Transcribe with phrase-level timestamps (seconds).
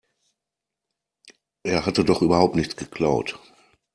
[1.61, 3.37] Er hatte doch überhaupt nichts geklaut.